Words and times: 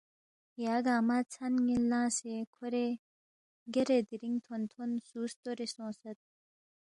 یا 0.63 0.75
گنگمہ 0.85 1.17
ژھن 1.31 1.53
نین 1.65 1.83
لنگسے 1.91 2.33
کھورے 2.53 2.85
گیرے 3.73 3.97
دیرینگ 4.07 4.37
تھون 4.45 4.61
تھون 4.71 4.89
سو 5.07 5.19
ستورے 5.31 5.65
سونگسید۔ 5.73 6.17